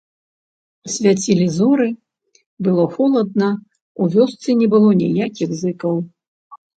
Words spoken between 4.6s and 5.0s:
не было